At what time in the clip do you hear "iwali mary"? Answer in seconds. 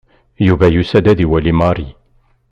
1.25-1.89